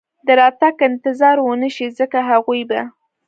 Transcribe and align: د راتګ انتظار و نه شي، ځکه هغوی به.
د 0.25 0.27
راتګ 0.39 0.75
انتظار 0.89 1.37
و 1.41 1.47
نه 1.61 1.69
شي، 1.75 1.87
ځکه 1.99 2.19
هغوی 2.29 2.61
به. 2.69 2.81